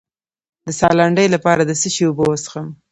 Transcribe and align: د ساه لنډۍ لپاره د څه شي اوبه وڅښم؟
د 0.65 0.67
ساه 0.79 0.93
لنډۍ 0.99 1.27
لپاره 1.35 1.61
د 1.65 1.71
څه 1.81 1.87
شي 1.93 2.03
اوبه 2.07 2.23
وڅښم؟ 2.27 2.67